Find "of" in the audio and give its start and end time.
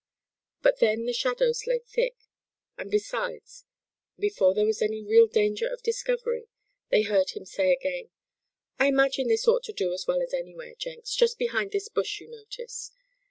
5.71-5.83